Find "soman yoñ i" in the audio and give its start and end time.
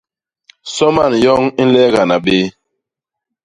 0.73-1.63